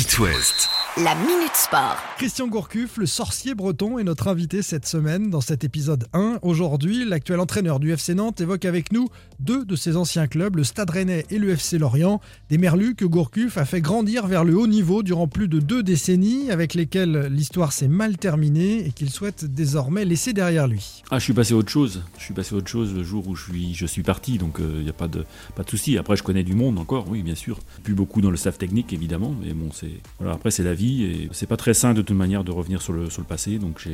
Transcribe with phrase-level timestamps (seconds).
[0.00, 0.77] It West.
[0.96, 1.96] La Minute Sport.
[2.16, 6.38] Christian Gourcuff, le sorcier breton, est notre invité cette semaine dans cet épisode 1.
[6.42, 10.64] Aujourd'hui, l'actuel entraîneur du FC Nantes évoque avec nous deux de ses anciens clubs, le
[10.64, 12.20] Stade Rennais et le FC Lorient,
[12.50, 15.84] des merlus que Gourcuff a fait grandir vers le haut niveau durant plus de deux
[15.84, 21.04] décennies, avec lesquels l'histoire s'est mal terminée et qu'il souhaite désormais laisser derrière lui.
[21.12, 22.02] Ah, je suis passé à autre chose.
[22.18, 24.56] Je suis passé à autre chose le jour où je suis, je suis parti, donc
[24.58, 25.24] il euh, n'y a pas de,
[25.54, 25.96] pas de souci.
[25.96, 27.60] Après, je connais du monde encore, oui, bien sûr.
[27.84, 30.87] Plus beaucoup dans le staff technique, évidemment, mais bon, c'est voilà, après c'est la vie
[31.04, 33.58] et c'est pas très sain de toute manière de revenir sur le, sur le passé.
[33.58, 33.86] Donc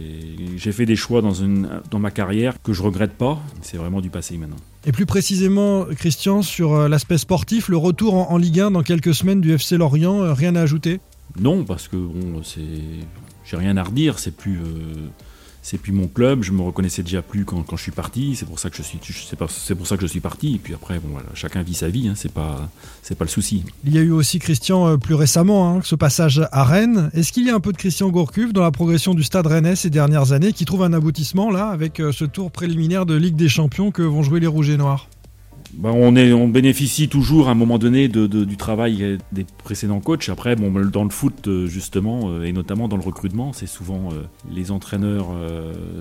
[0.56, 3.40] j'ai fait des choix dans, une, dans ma carrière que je regrette pas.
[3.62, 4.56] C'est vraiment du passé maintenant.
[4.86, 9.14] Et plus précisément, Christian, sur euh, l'aspect sportif, le retour en, Ligue 1 dans quelques
[9.14, 11.00] semaines du FC Lorient, euh, rien à ajouter?
[11.40, 12.60] Non, parce que bon, c'est,
[13.44, 14.18] j'ai rien à redire.
[14.18, 15.08] C'est plus, euh,
[15.64, 18.58] c'est plus mon club, je me reconnaissais déjà plus quand, je suis parti, c'est pour
[18.58, 22.12] ça que je suis parti et puis après bon voilà, chacun vit sa vie, hein,
[22.14, 22.70] c'est pas
[23.02, 23.64] c'est pas le souci.
[23.84, 27.10] Il y a eu aussi Christian euh, plus récemment hein, ce passage à Rennes.
[27.14, 29.74] Est-ce qu'il y a un peu de Christian Gourcuff dans la progression du Stade Rennais
[29.74, 33.36] ces dernières années qui trouve un aboutissement là avec euh, ce tour préliminaire de Ligue
[33.36, 35.08] des Champions que vont jouer les Rouges et Noirs?
[35.76, 40.28] Bah, on, bénéficie toujours à un moment donné du travail des précédents coachs.
[40.28, 44.22] Après, dans le foot, euh, justement, euh, et notamment dans le recrutement, c'est souvent euh,
[44.50, 45.28] les entraîneurs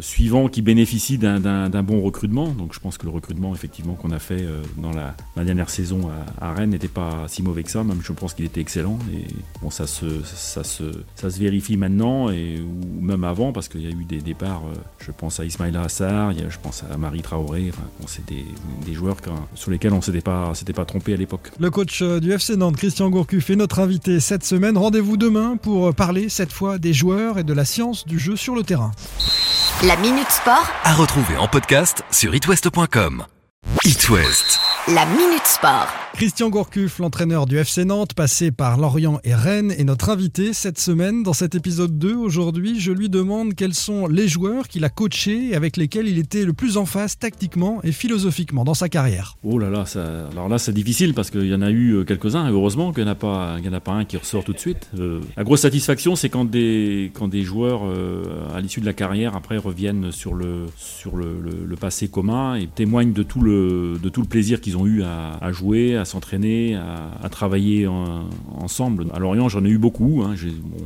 [0.01, 2.47] suivants qui bénéficient d'un bon recrutement.
[2.47, 4.45] Donc je pense que le recrutement, effectivement, qu'on a fait
[4.77, 7.83] dans la, dernière saison à, Rennes n'était pas si mauvais que ça.
[7.83, 8.99] Même je pense qu'il était excellent.
[9.13, 9.25] Et
[9.69, 14.63] ça se, vérifie maintenant, et, ou même avant, parce qu'il y a eu des départs.
[14.99, 17.69] je pense à Ismaïla Assar, je pense à Marie Traoré.
[17.69, 18.45] Enfin, c'est des,
[18.85, 19.29] des, joueurs qui
[19.63, 21.51] sur lesquels on s'était pas, s'était pas trompé à l'époque.
[21.57, 24.77] Le coach euh, du FC Nantes, Christian Gourcuff, est notre invité cette semaine.
[24.77, 28.35] Rendez-vous demain pour euh, parler cette fois des joueurs et de la science du jeu
[28.35, 28.91] sur le terrain.
[29.83, 30.67] La Minute Sport.
[30.83, 33.23] À retrouver en podcast sur itwest.com.
[33.85, 34.59] It West.
[34.89, 36.02] La Minute Sport.
[36.13, 40.79] Christian Gourcuff, l'entraîneur du FC Nantes, passé par Lorient et Rennes, est notre invité cette
[40.79, 41.23] semaine.
[41.23, 45.49] Dans cet épisode 2, aujourd'hui, je lui demande quels sont les joueurs qu'il a coachés
[45.49, 49.37] et avec lesquels il était le plus en phase tactiquement et philosophiquement dans sa carrière.
[49.43, 49.85] Oh là là,
[50.31, 53.09] alors là c'est difficile parce qu'il y en a eu euh, quelques-uns, heureusement qu'il n'y
[53.09, 54.89] en, en a pas un qui ressort tout de suite.
[54.99, 58.23] Euh, la grosse satisfaction, c'est quand des, quand des joueurs, euh,
[58.53, 62.67] à l'issue de la carrière, après reviennent sur le, sur le, le, passé commun et
[62.67, 67.29] témoignent de tout le, de tout le plaisir qu'ils ont eu à, jouer, s'entraîner, à,
[67.29, 69.07] travailler ensemble.
[69.13, 70.23] À Lorient, j'en ai eu beaucoup.
[70.23, 70.35] Hein.
[70.63, 70.77] Bon,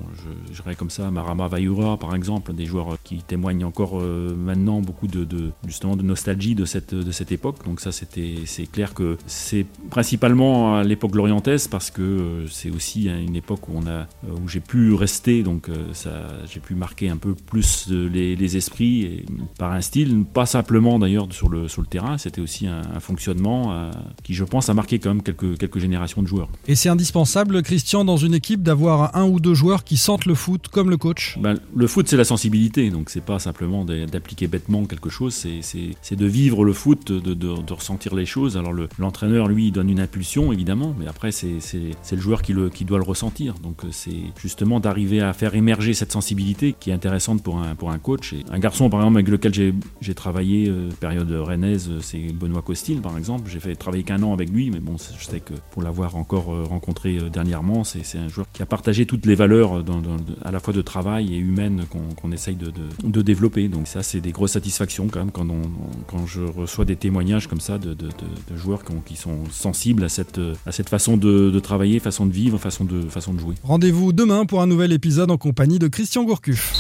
[0.51, 4.81] je, dirais comme ça Marama Vayura, par exemple, des joueurs qui témoignent encore euh, maintenant
[4.81, 7.63] beaucoup de, justement de nostalgie de cette, de cette époque.
[7.65, 12.69] Donc ça, c'était, c'est clair que c'est principalement à l'époque lorientaise parce que euh, c'est
[12.69, 14.05] aussi une époque où on a, euh,
[14.43, 15.43] où j'ai pu rester.
[15.43, 16.11] Donc ça,
[16.51, 19.25] j'ai pu marquer un peu plus les, esprits
[19.57, 22.17] par un style, pas simplement d'ailleurs sur le, sur le terrain.
[22.17, 23.91] C'était aussi un, un fonctionnement
[24.23, 26.49] qui, je pense, a marqué quelques, quelques générations de joueurs.
[26.67, 30.35] Et c'est indispensable, Christian, dans une équipe, d'avoir un ou deux joueurs qui sentent le
[30.35, 31.37] foot comme le coach?
[31.39, 36.15] Ben, Le foot, c'est la sensibilité, donc c'est pas simplement d'appliquer bêtement quelque chose, c'est
[36.15, 38.57] de vivre le foot, de, de, ressentir les choses.
[38.57, 41.59] Alors l'entraîneur, lui, il donne une impulsion, évidemment, mais après, c'est
[42.11, 43.53] le joueur qui, le, qui doit le ressentir.
[43.55, 47.75] Donc euh, c'est justement d'arriver à faire émerger cette sensibilité qui est intéressante pour un,
[47.75, 48.33] pour un coach.
[48.33, 53.01] Et un garçon, par exemple, avec lequel j'ai travaillé, euh, période rennaise, c'est Benoît Costil,
[53.01, 53.49] par exemple.
[53.49, 56.53] J'ai fait travailler qu'un an avec lui, mais bon, je sais que pour l'avoir encore
[56.53, 59.83] euh, rencontré euh, dernièrement, c'est un joueur qui a partagé toutes les valeurs
[60.43, 61.85] à la fois de travail et humaines
[62.21, 63.67] qu'on essaye de, développer.
[63.67, 65.47] Donc ça, c'est des grosses satisfactions quand même quand,
[66.07, 67.95] quand je reçois des témoignages comme ça de,
[68.55, 72.85] joueurs qui, sont sensibles à cette, à cette façon de, travailler, façon de vivre, façon
[72.85, 73.55] de, façon de jouer.
[73.63, 76.73] Rendez-vous demain pour un nouvel épisode en compagnie de Christian Gourcuff.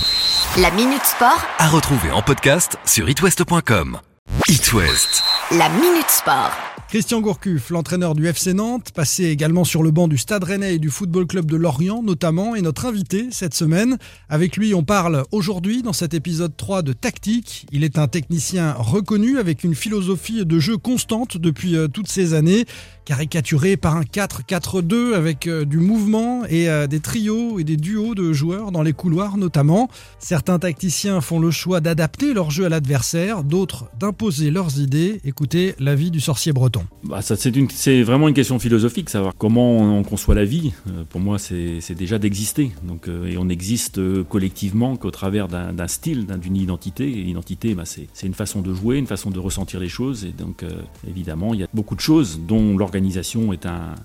[0.57, 1.39] La Minute Sport.
[1.59, 3.99] À retrouver en podcast sur itwest.com.
[4.47, 5.23] It West.
[5.51, 6.76] La Minute Sport.
[6.89, 10.79] Christian Gourcuff, l'entraîneur du FC Nantes, passé également sur le banc du Stade Rennais et
[10.79, 13.97] du Football Club de Lorient notamment, est notre invité cette semaine.
[14.29, 17.65] Avec lui, on parle aujourd'hui dans cet épisode 3 de tactique.
[17.73, 22.33] Il est un technicien reconnu avec une philosophie de jeu constante depuis euh, toutes ces
[22.33, 22.63] années,
[23.03, 28.15] caricaturé par un 4-4-2 avec euh, du mouvement et euh, des trios et des duos
[28.15, 29.89] de joueurs dans les couloirs notamment.
[30.19, 35.19] Certains tacticiens font le choix d'adapter leur jeu à l'adversaire, d'autres d'imposer leurs idées.
[35.25, 36.76] Écoutez l'avis du sorcier breton.
[37.03, 40.73] Bah, c'est vraiment une question philosophique, savoir comment on, conçoit la vie.
[40.87, 42.71] Euh, pour moi, c'est déjà d'exister.
[42.83, 47.05] Donc, euh, et on existe euh, collectivement qu'au travers d'un style, d'une identité.
[47.05, 50.25] L'identité, bah, c'est une façon de jouer, une façon de ressentir les choses.
[50.25, 50.63] Et donc,
[51.07, 53.95] évidemment, il y a beaucoup de choses dont l'organisation est, un,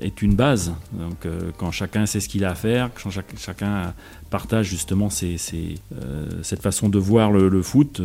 [0.00, 0.72] est une base.
[0.92, 1.26] Donc,
[1.58, 3.92] quand chacun sait ce qu'il a à faire, quand chacun
[4.30, 8.00] partage justement cette façon de voir le, foot,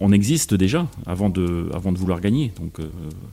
[0.00, 2.52] on existe déjà avant de, vouloir gagner.
[2.74, 2.90] Donc euh,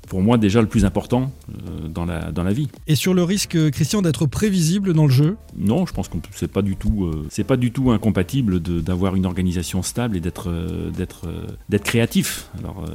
[0.08, 2.68] pour moi déjà le plus important euh, dans, la, dans la vie.
[2.88, 5.38] Et sur le risque, Christian, d'être prévisible dans le jeu?
[5.58, 9.16] Non, je pense que c'est pas du tout, euh, c'est pas du tout incompatible d'avoir
[9.16, 10.52] une organisation stable et d'être
[10.96, 11.28] d'être
[11.70, 12.50] d'être créatif.
[12.60, 12.86] Alors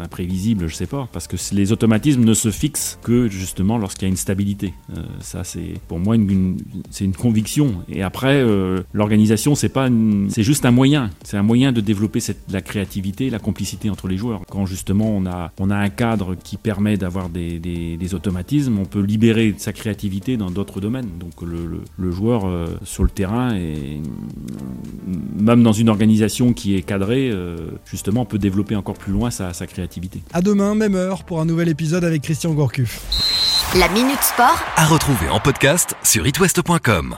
[0.00, 4.06] imprévisible, je sais pas, parce que les automatismes ne se fixent que justement lorsqu'il y
[4.06, 4.74] a une stabilité.
[5.20, 6.58] Ça c'est pour moi une, une-
[6.90, 7.82] c'est une conviction.
[7.88, 8.44] Et après
[8.92, 9.88] l'organisation c'est pas
[10.28, 14.08] c'est juste un moyen, c'est un moyen de développer cette, la créativité, la complicité entre
[14.08, 14.42] les joueurs.
[14.50, 18.78] Quand justement on a on a un cadre qui permet d'avoir des, des, des automatismes,
[18.78, 21.08] on peut libérer sa créativité dans d'autres domaines.
[21.20, 24.00] Donc le, le, le joueur euh, sur le terrain et
[25.38, 29.52] même dans une organisation qui est cadrée, euh, justement, peut développer encore plus loin sa,
[29.52, 30.22] sa créativité.
[30.32, 33.00] À demain, même heure, pour un nouvel épisode avec Christian Gourcuff.
[33.78, 37.16] La Minute Sport, À retrouver en podcast sur itwest.com.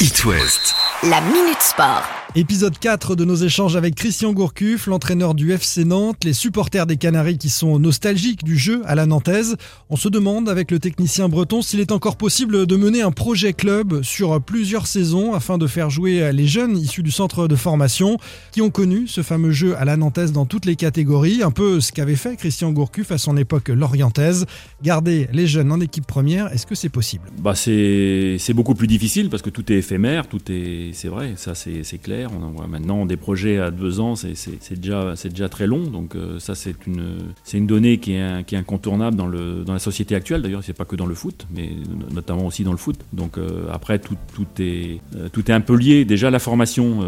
[0.00, 0.74] It West.
[1.02, 2.15] la Minute Sport.
[2.38, 6.98] Épisode 4 de nos échanges avec Christian Gourcuff, l'entraîneur du FC Nantes, les supporters des
[6.98, 9.56] Canaries qui sont nostalgiques du jeu à la Nantaise.
[9.88, 13.54] On se demande avec le technicien breton s'il est encore possible de mener un projet
[13.54, 18.18] club sur plusieurs saisons afin de faire jouer les jeunes issus du centre de formation
[18.52, 21.80] qui ont connu ce fameux jeu à la Nantaise dans toutes les catégories, un peu
[21.80, 24.44] ce qu'avait fait Christian Gourcuff à son époque lorientaise.
[24.82, 27.30] Garder les jeunes en équipe première, est-ce que c'est possible?
[27.38, 31.54] Bah c'est beaucoup plus difficile parce que tout est éphémère, tout est c'est vrai, ça
[31.54, 32.25] c'est clair.
[32.32, 35.84] On en voit maintenant des projets à deux ans, c'est déjà très long.
[35.84, 40.42] Donc euh, ça c'est une donnée qui est incontournable dans la société actuelle.
[40.42, 41.70] D'ailleurs c'est pas que dans le foot, mais
[42.12, 42.98] notamment aussi dans le foot.
[43.12, 44.16] Donc euh, après tout
[44.60, 44.98] euh,
[45.32, 46.04] tout est un peu lié.
[46.04, 47.00] Déjà la formation,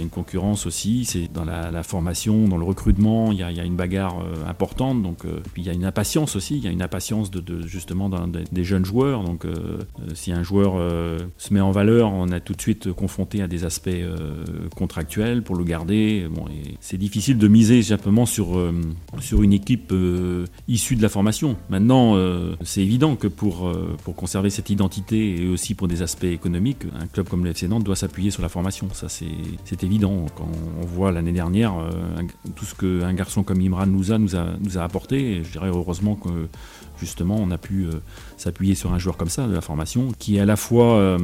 [0.00, 1.04] une concurrence aussi.
[1.04, 5.02] C'est dans la, formation, dans le recrutement, il y a, une bagarre euh, importante.
[5.02, 6.56] Donc euh, puis il y a une impatience aussi.
[6.56, 9.24] Il y a une impatience de, justement des- jeunes joueurs.
[9.24, 9.78] Donc euh,
[10.14, 10.74] si un joueur
[11.38, 13.90] se met en valeur, on est tout de suite confronté à des aspects
[14.76, 16.26] contractuels pour le garder.
[16.30, 16.44] Bon,
[16.80, 18.58] c'est difficile de miser simplement sur
[19.18, 19.92] sur une équipe
[20.68, 21.56] issue de la formation.
[21.70, 22.16] Maintenant,
[22.62, 23.70] c'est évident que pour
[24.04, 27.68] pour conserver cette identité et aussi pour des aspects économiques, un club comme le FC
[27.68, 28.88] Nantes doit s'appuyer sur la formation.
[28.92, 29.26] Ça, c'est
[29.64, 30.26] c'est évident.
[30.36, 30.48] Quand
[30.80, 31.90] on voit l'année dernière euh,
[32.54, 35.68] tout ce qu'un garçon comme Imran Louza nous a nous a apporté, et je dirais
[35.68, 36.28] heureusement que
[37.00, 37.92] justement on a pu euh,
[38.36, 41.18] s'appuyer sur un joueur comme ça de la formation qui à la fois euh,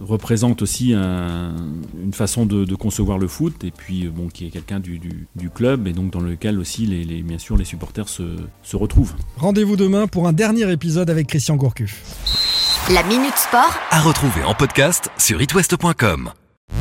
[0.00, 1.54] représente aussi un-
[2.02, 5.26] une façon de, de concevoir le foot et puis bon qui est quelqu'un du, du-
[5.36, 8.24] du club et donc dans lequel aussi les, les- bien sûr les supporters se,
[8.62, 9.14] se retrouvent.
[9.38, 12.02] Rendez-vous demain pour un dernier épisode avec Christian Gourcuff.
[12.92, 16.30] La Minute Sport, À retrouver en podcast sur itwest.com.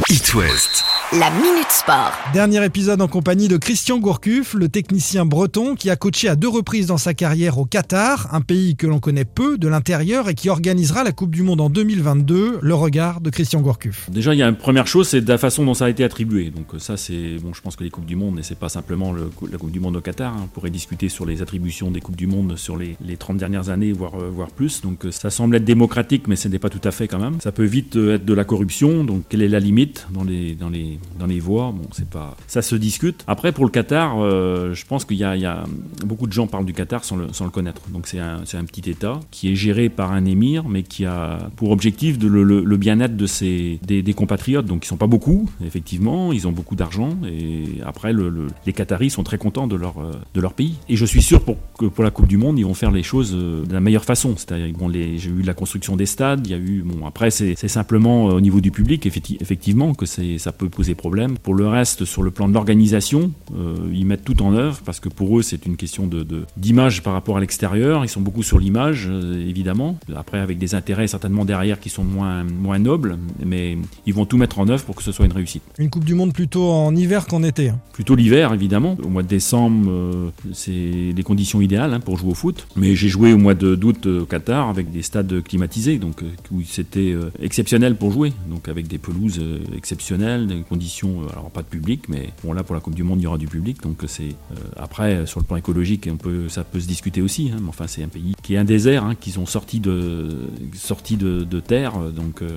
[0.08, 0.95] It West.
[1.14, 2.12] La Minute Sport.
[2.34, 6.50] Dernier épisode en compagnie de Christian Gourcuff, le technicien breton qui a coaché à deux
[6.50, 10.34] reprises dans sa carrière au Qatar, un pays que l'on connaît peu de l'intérieur et
[10.36, 12.60] qui organisera la Coupe du Monde en 2022.
[12.62, 14.10] Le regard de Christian Gourcuff.
[14.10, 16.04] Déjà, il y a une première chose, c'est de la façon dont ça a été
[16.04, 16.50] attribué.
[16.50, 17.54] Donc euh, ça, c'est bon.
[17.54, 19.80] Je pense que les coupes du monde, et c'est pas simplement le- la Coupe du
[19.80, 20.34] Monde au Qatar.
[20.34, 20.42] hein.
[20.44, 23.70] on pourrait discuter sur les attributions des coupes du monde sur les, les 30 dernières
[23.70, 24.82] années, voire euh, voire plus.
[24.82, 27.40] Donc euh, ça semble être démocratique, mais ce n'est pas tout à fait quand même.
[27.42, 29.04] Ça peut vite être de la corruption.
[29.04, 32.36] Donc quelle est la limite dans les dans les dans les voies Bon, c'est pas.
[32.48, 33.24] Ça se discute.
[33.28, 35.64] Après, pour le Qatar, euh, je pense qu'il y, a-
[36.06, 37.82] beaucoup de gens parlent du Qatar sans le, connaître.
[37.90, 41.72] Donc c'est un, petit État qui est géré par un émir, mais qui a pour
[41.72, 44.66] objectif de le, bien-être de ses des, compatriotes.
[44.66, 46.32] Donc ils sont pas beaucoup, effectivement.
[46.34, 49.98] Ils ont beaucoup d'argent et après le, le- les Qataris sont très contents de leur
[50.00, 50.76] euh, de leur pays.
[50.90, 53.04] Et je suis sûr pour que pour la Coupe du Monde, ils vont faire les
[53.04, 54.36] choses euh, de la meilleure façon.
[54.38, 56.46] C'est-à-dire bon, j'ai eu la construction des stades.
[56.46, 60.06] Il y a eu bon après c'est simplement au niveau du public effecti- effectivement que
[60.06, 61.38] ça peut poser problème.
[61.40, 65.00] Pour le reste, sur le plan de l'organisation, euh, ils mettent tout en œuvre parce
[65.00, 68.06] que pour eux, c'est une question de de- d'image par rapport à l'extérieur.
[68.06, 69.98] Ils sont beaucoup sur l'image, euh, évidemment.
[70.16, 74.38] Après, avec des intérêts certainement derrière qui sont moins, moins nobles, mais ils vont tout
[74.38, 75.64] mettre en œuvre pour que ce soit une réussite.
[75.80, 77.70] Une Coupe du Monde plutôt en hiver qu'en été.
[77.70, 77.80] hein.
[77.94, 78.98] Plutôt l'hiver, évidemment.
[79.04, 80.72] Au mois de décembre, euh, c'est
[81.16, 82.68] les conditions idéales hein, pour jouer au foot.
[82.76, 87.16] Mais j'ai joué au mois d'août au Qatar avec des stades climatisés, donc où c'était
[87.42, 88.34] exceptionnel pour jouer.
[88.50, 89.40] Donc avec des pelouses
[89.76, 93.04] exceptionnelles, des conditions, euh, alors pas de public, mais bon là pour la Coupe du
[93.04, 93.82] Monde il y aura du public.
[93.82, 97.22] Donc c'est euh, après euh, sur le plan écologique, on peut, ça peut se discuter
[97.22, 97.52] aussi.
[97.54, 100.38] hein, mais enfin c'est un pays qui est un désert, hein, qu'ils ont sorti de
[100.74, 101.94] sorti de, de terre.
[102.12, 102.50] Donc euh,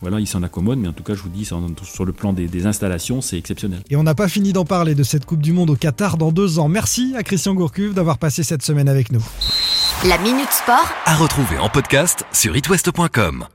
[0.00, 0.78] voilà, ils s'en accommodent.
[0.78, 3.36] Mais en tout cas, je vous dis, sur sur le plan des, des installations, c'est
[3.38, 3.80] exceptionnel.
[3.90, 6.32] Et on n'a pas fini d'en parler de cette Coupe du Monde au Qatar dans
[6.32, 6.68] deux ans.
[6.68, 9.24] Merci à Christian Gourcuff d'avoir passé cette semaine avec nous.
[10.06, 13.46] La Minute Sport, À retrouver en podcast sur itwest.com.